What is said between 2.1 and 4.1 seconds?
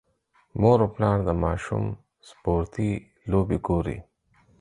سپورتي لوبې ګوري.